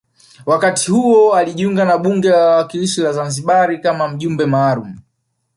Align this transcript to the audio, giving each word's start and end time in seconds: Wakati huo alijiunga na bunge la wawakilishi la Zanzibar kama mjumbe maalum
Wakati 0.45 0.91
huo 0.91 1.35
alijiunga 1.35 1.85
na 1.85 1.97
bunge 1.97 2.29
la 2.29 2.37
wawakilishi 2.37 3.01
la 3.01 3.13
Zanzibar 3.13 3.81
kama 3.81 4.07
mjumbe 4.07 4.45
maalum 4.45 4.97